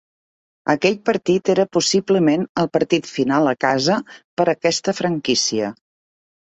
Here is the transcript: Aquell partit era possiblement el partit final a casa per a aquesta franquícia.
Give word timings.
Aquell 0.73 0.95
partit 1.09 1.51
era 1.55 1.65
possiblement 1.77 2.47
el 2.63 2.71
partit 2.79 3.13
final 3.19 3.53
a 3.53 3.57
casa 3.69 4.01
per 4.41 4.51
a 4.51 4.53
aquesta 4.59 5.01
franquícia. 5.03 5.73